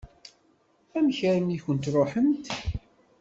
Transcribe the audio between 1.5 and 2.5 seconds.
i kent-ṛuḥent?